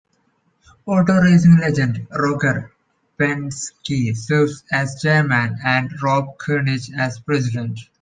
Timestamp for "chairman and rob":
4.99-6.39